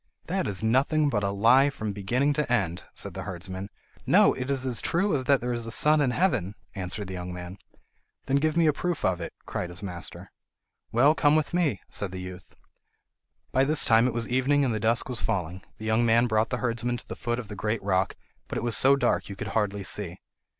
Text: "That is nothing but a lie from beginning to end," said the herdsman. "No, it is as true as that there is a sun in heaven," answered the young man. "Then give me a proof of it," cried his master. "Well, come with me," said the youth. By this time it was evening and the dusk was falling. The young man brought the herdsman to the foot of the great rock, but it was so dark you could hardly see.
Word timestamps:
"That 0.25 0.47
is 0.47 0.63
nothing 0.63 1.09
but 1.09 1.21
a 1.21 1.29
lie 1.29 1.69
from 1.69 1.91
beginning 1.93 2.33
to 2.33 2.51
end," 2.51 2.81
said 2.95 3.13
the 3.13 3.21
herdsman. 3.21 3.69
"No, 4.07 4.33
it 4.33 4.49
is 4.49 4.65
as 4.65 4.81
true 4.81 5.13
as 5.15 5.25
that 5.25 5.41
there 5.41 5.53
is 5.53 5.67
a 5.67 5.69
sun 5.69 6.01
in 6.01 6.09
heaven," 6.09 6.55
answered 6.73 7.05
the 7.05 7.13
young 7.13 7.31
man. 7.31 7.59
"Then 8.25 8.37
give 8.37 8.57
me 8.57 8.65
a 8.65 8.73
proof 8.73 9.05
of 9.05 9.21
it," 9.21 9.31
cried 9.45 9.69
his 9.69 9.83
master. 9.83 10.31
"Well, 10.91 11.13
come 11.13 11.35
with 11.35 11.53
me," 11.53 11.81
said 11.91 12.11
the 12.11 12.19
youth. 12.19 12.55
By 13.51 13.63
this 13.63 13.85
time 13.85 14.07
it 14.07 14.13
was 14.15 14.27
evening 14.27 14.65
and 14.65 14.73
the 14.73 14.79
dusk 14.79 15.07
was 15.07 15.21
falling. 15.21 15.61
The 15.77 15.85
young 15.85 16.03
man 16.03 16.25
brought 16.25 16.49
the 16.49 16.57
herdsman 16.57 16.97
to 16.97 17.07
the 17.07 17.15
foot 17.15 17.37
of 17.37 17.47
the 17.47 17.55
great 17.55 17.83
rock, 17.83 18.15
but 18.47 18.57
it 18.57 18.63
was 18.63 18.75
so 18.75 18.95
dark 18.95 19.29
you 19.29 19.35
could 19.35 19.49
hardly 19.49 19.83
see. 19.83 20.17